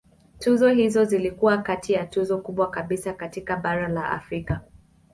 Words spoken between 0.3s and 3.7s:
Tuzo hizo zilikuwa kati ya tuzo kubwa kabisa katika